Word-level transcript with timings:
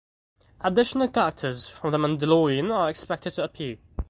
Additional 0.61 1.09
characters 1.09 1.69
from 1.69 1.91
"The 1.91 1.99
Mandalorian" 1.99 2.71
are 2.71 2.89
expected 2.89 3.35
to 3.35 3.43
appear. 3.43 3.77